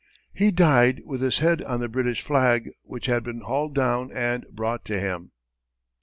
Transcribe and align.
He 0.33 0.49
died 0.49 1.03
with 1.05 1.21
his 1.21 1.37
head 1.37 1.61
on 1.61 1.79
the 1.79 1.87
British 1.87 2.23
flag, 2.23 2.71
which 2.81 3.05
had 3.05 3.23
been 3.23 3.41
hauled 3.41 3.75
down 3.75 4.09
and 4.11 4.47
brought 4.49 4.83
to 4.85 4.99
him. 4.99 5.29